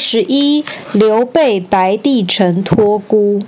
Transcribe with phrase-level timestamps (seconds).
[0.00, 3.40] 十一，刘备白帝城托孤。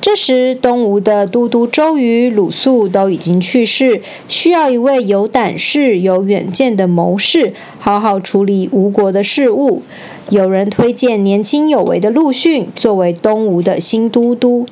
[0.00, 9.82] 这时，东吴的都督周瑜、鲁肃都已经去世，需要一位有胆识、有远见的谋士，好好处理吴国的事务。
[10.30, 14.66] 有人推荐年轻有为的陆逊作为东吴的新都督，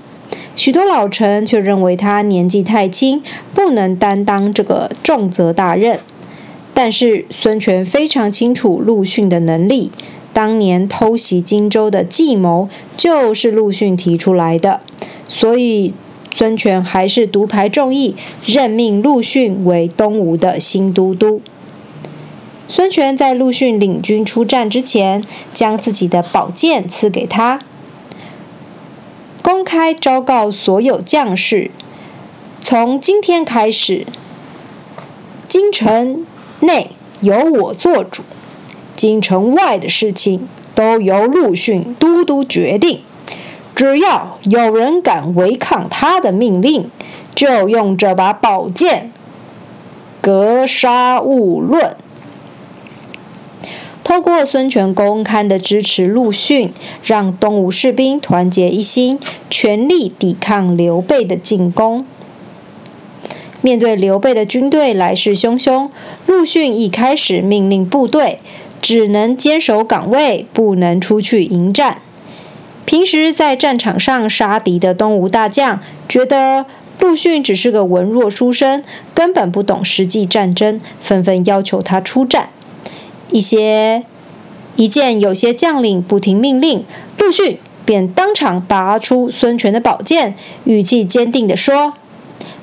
[0.55, 3.23] 许多老臣却认为他年纪太轻，
[3.55, 5.99] 不能担当这个重责大任。
[6.75, 9.93] 但是孙权非常清楚陆逊的能力，
[10.35, 14.81] 当年偷袭荆州的计谋就是陆逊提出来的，
[15.29, 15.95] 所以
[16.35, 21.41] 孙权还是独排众议，任命陆逊为东吴的新都督。
[22.67, 27.61] 孙权在陆逊领军出战之前，将自己的宝剑赐给他，
[29.43, 31.71] 公开昭告所有将士：
[32.61, 34.07] 从今天开始，
[35.47, 36.27] 京城
[36.59, 38.23] 内由我做主，
[38.97, 43.01] 京城外的事情都由陆逊都督决定。
[43.75, 46.91] 只要有人敢违抗他的命令，
[47.35, 49.11] 就用这把宝剑
[50.21, 51.97] 格杀勿论。
[54.05, 59.19] 透过孙权公开的支持陆逊，让东吴士兵团结一心，
[59.51, 62.07] 全力抵抗刘备的进攻。
[63.63, 65.89] 面对刘备的军队来势汹汹，
[66.27, 68.41] 陆逊一开始命令部队
[68.85, 72.03] 只能坚守岗位，不能出去迎战。
[72.85, 76.67] 平时在战场上杀敌的东吴大将，觉得
[77.01, 82.51] 陆逊只是个文弱书生，根本不懂实际战争，纷纷要求他出战。
[83.31, 84.05] 一些
[84.77, 86.85] 一见有些将领不听命令，
[87.17, 91.95] 陆逊便当场拔出孙权的宝剑，语气坚定地说：“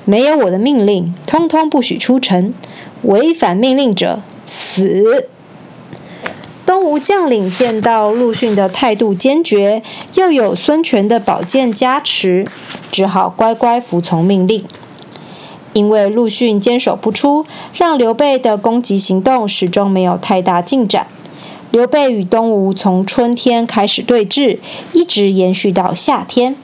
[0.06, 2.54] 没有我的命令，通通不许出城，
[3.02, 5.26] 违反命令者死。”
[6.64, 9.82] 东吴将领见到陆逊的态度坚决，
[10.14, 12.46] 又有孙权的宝剑加持，
[12.90, 14.64] 只好乖乖服从命令。
[15.72, 21.06] 因为陆逊坚守不出，让刘备的攻击行动始终没有太大进展。
[21.70, 24.58] 刘备与东吴从春天开始对峙，
[24.92, 26.54] 一直延续到夏天。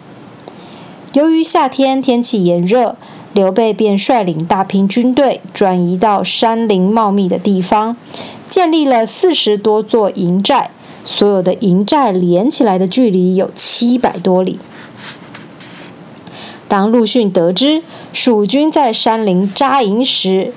[1.15, 2.97] 由于夏天天气炎热，
[3.33, 7.97] 刘备便率领大批军队转移到山林茂密的地方，
[8.51, 10.71] 建立了四十多座营寨。
[11.05, 14.59] 所有的营寨连起来的距离有七百多里。
[16.69, 17.83] 当陆逊得知
[18.13, 20.53] 蜀军在山林扎营时，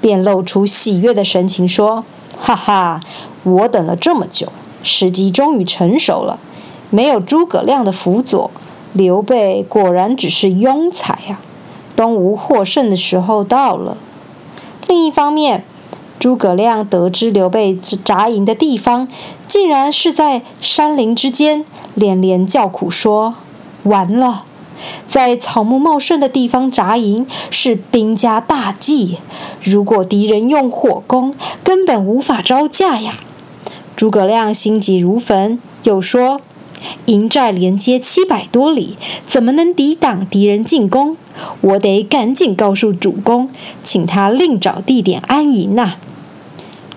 [0.00, 2.04] 便露出喜悦的神情，说
[2.36, 3.00] ：“哈哈，
[3.44, 4.50] 我等了这么久，
[4.82, 6.40] 时机终于成熟了。
[6.90, 8.50] 没有诸葛亮的辅佐，
[8.92, 11.38] 刘备果然只是庸才呀！
[11.94, 13.96] 东吴获胜的时候到了。”
[14.88, 15.64] 另一方面，
[16.18, 19.08] 诸葛亮得知刘备扎营的地方
[19.46, 23.34] 竟然是在山林之间，连连叫苦说
[23.84, 24.44] ：“完了！”
[25.06, 29.18] 在草木茂盛的地方扎营是兵家大忌，
[29.62, 31.34] 如果敌人用火攻，
[31.64, 33.18] 根本无法招架呀。
[33.94, 36.40] 诸葛亮心急如焚，又说
[37.06, 41.16] ：“营寨连接七百多里，怎么能抵挡敌人进攻？
[41.62, 43.48] 我得赶紧告诉主公，
[43.82, 45.94] 请他另找地点安营呐。”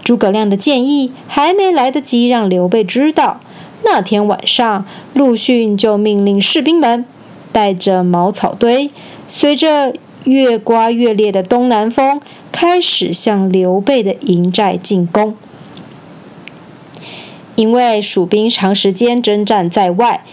[0.09, 3.41] 诸葛亮的建议还没来得及让刘备知道，
[3.85, 7.05] 那天晚上陆逊就命令士兵们。
[7.51, 8.89] 带着茅草堆，
[9.27, 9.93] 随着
[10.23, 12.21] 越刮越烈的东南风，
[12.51, 15.37] 开始向刘备的营寨进攻。
[17.55, 20.25] 因为蜀兵长时间征战在外，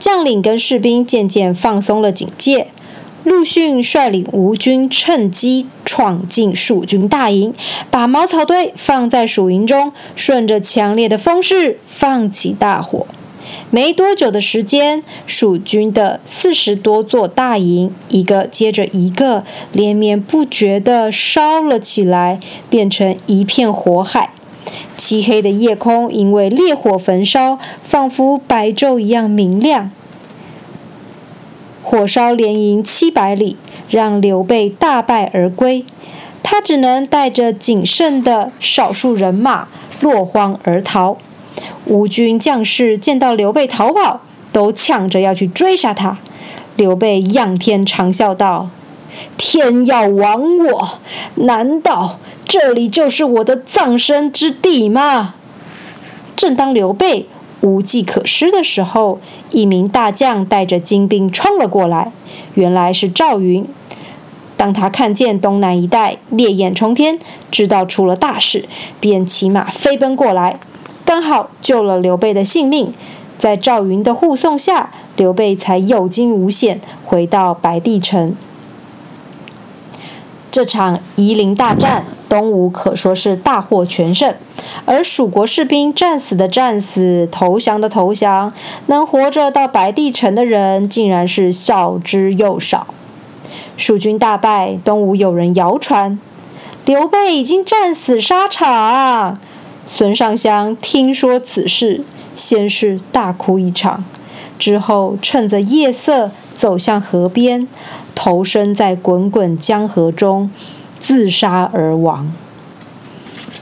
[0.00, 2.66] 将领跟士兵渐渐放松了警戒。
[3.22, 7.54] 陆逊率领吴军趁机闯进蜀军大营，
[7.90, 13.06] 把茅草堆放在蜀营中，顺着强烈的风势放起大火。
[13.70, 22.40] 没多久的时间，蜀军的四十多座大营，一个接着一个，连绵不绝地烧了起来，
[22.70, 24.30] 变成一片火海。
[24.96, 29.90] 漆黑的夜空因为烈火焚烧，仿佛白昼一样明亮。
[31.90, 33.56] 火烧连营七百里，
[33.88, 35.84] 让刘备大败而归。
[36.44, 39.66] 他只能带着仅剩的少数人马
[40.00, 41.18] 落荒而逃。
[41.86, 44.20] 吴军将士见到刘备逃跑，
[44.52, 46.18] 都抢着要去追杀他。
[46.76, 48.70] 刘备仰天长啸道
[49.36, 51.00] ：“天要亡我！
[51.34, 55.34] 难道这里就是我的葬身之地吗？”
[56.36, 57.26] 正当刘备
[57.60, 59.20] 无计可施的时候，
[59.50, 62.12] 一名大将带着精兵冲了过来，
[62.54, 63.66] 原来是赵云。
[64.56, 67.18] 当他看见东南一带烈焰冲天，
[67.50, 68.68] 知道出了大事，
[69.00, 70.60] 便骑马飞奔过来。
[71.04, 72.92] 刚好救了刘备的性命。
[73.38, 78.36] 在赵云的护送下，刘备才有惊无险回到白帝城。
[80.50, 84.34] 这场夷陵大战，东吴可说是大获全胜，
[84.84, 88.52] 而蜀国士兵战死的战死，投降的投降，
[88.86, 92.88] 能活着到白帝城的人，竟然是少之又少。
[93.76, 96.18] 蜀军大败，东吴有人谣传
[96.84, 99.38] 刘备已经战死沙场。
[99.86, 102.02] 孙尚香听说此事。
[102.36, 104.04] 先是大哭一场，
[104.58, 106.30] 之后趁着夜色
[106.60, 107.66] 走向河边，
[108.14, 110.50] 投身在滚滚江河中，
[110.98, 112.30] 自杀而亡。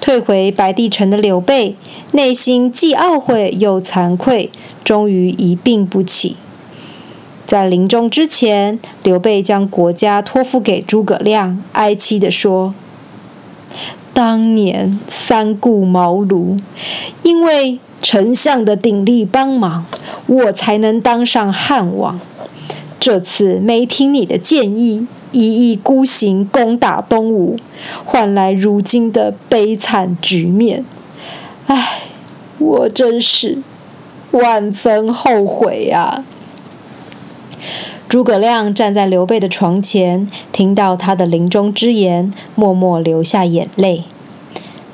[0.00, 1.77] 退回白帝城的刘备，
[2.11, 4.50] 内心既懊悔又惭愧，
[4.83, 6.35] 终于一病不起。
[7.47, 12.75] 在临终之前，刘备将国家托付给诸葛亮，哀戚地说
[14.12, 16.61] ：“当年三顾茅庐，
[17.23, 19.85] 因为……”丞相的鼎力帮忙，
[20.29, 22.21] 我才能当上汉王。
[23.00, 27.56] 这次没听你的建议，一意孤行攻打东吴，
[28.05, 30.85] 换来如今的悲惨局面。
[31.67, 32.03] 唉，
[32.59, 33.59] 我真是
[34.33, 36.25] 万分后悔呀！
[38.09, 44.05] 诸葛亮站在刘备的床前，听到他的临终之言，默默流下眼泪。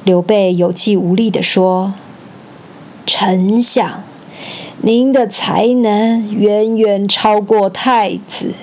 [0.04, 1.94] 刘备有气无力地说。
[3.06, 4.02] 丞相，
[4.80, 8.54] 您的才能远远超过太子。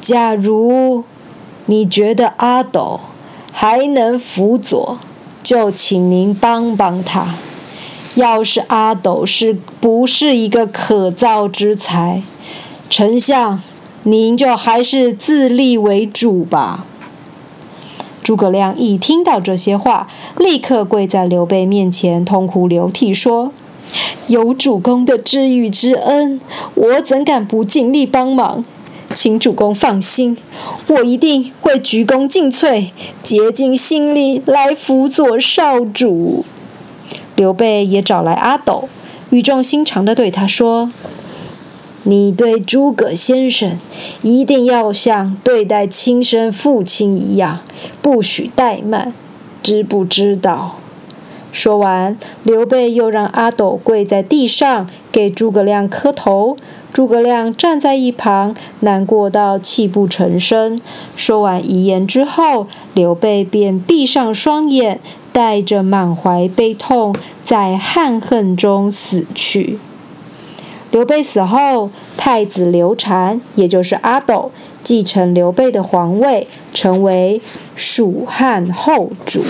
[0.00, 1.04] 假如
[1.66, 3.00] 你觉得阿斗
[3.52, 4.98] 还能辅佐，
[5.42, 7.34] 就请您帮帮他。
[8.16, 12.22] 要是阿斗是不是一个可造之才，
[12.90, 13.62] 丞相
[14.02, 16.84] 您就还是自立为主吧。
[18.22, 23.52] 诸葛亮一听到这些话，立刻跪在刘备面前，痛哭流涕说
[24.26, 26.40] ：“有主公的知遇之恩，
[26.74, 28.64] 我怎敢不尽力帮忙？
[29.12, 30.36] 请主公放心，
[30.86, 32.90] 我一定会鞠躬尽瘁，
[33.22, 36.44] 竭尽心力来辅佐少主。”
[37.34, 38.88] 刘备也找来阿斗，
[39.30, 40.92] 语重心长地对他说。
[42.02, 43.78] 你对诸葛先生
[44.22, 47.60] 一定要像对待亲生父亲一样，
[48.00, 49.12] 不许怠慢，
[49.62, 50.79] 知不知道？
[51.52, 56.56] 说完，刘备又让阿斗跪在地上给诸葛亮磕头。
[56.92, 60.80] 诸葛亮站在一旁，难过到泣不成声。
[61.16, 65.00] 说完遗言之后，刘备便闭上双眼，
[65.32, 67.14] 带着满怀悲痛，
[67.44, 69.78] 在憾恨中死去。
[70.90, 74.50] 刘备死后，太子刘禅，也就是阿斗，
[74.82, 77.40] 继承刘备的皇位，成为
[77.76, 79.42] 蜀汉后主。